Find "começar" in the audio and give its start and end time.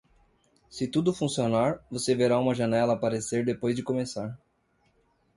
3.83-4.35